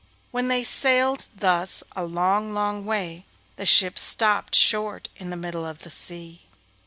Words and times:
When 0.31 0.47
they 0.47 0.61
had 0.61 0.67
sailed 0.67 1.27
thus 1.35 1.83
a 1.95 2.05
long, 2.05 2.55
long 2.55 2.85
way, 2.87 3.23
the 3.57 3.67
ship 3.67 3.99
stopped 3.99 4.55
short 4.55 5.09
in 5.17 5.29
the 5.29 5.37
middle 5.37 5.63
of 5.63 5.83
the 5.83 5.91
sea. 5.91 6.41